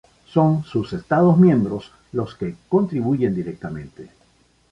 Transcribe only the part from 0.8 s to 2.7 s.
Estados miembros los que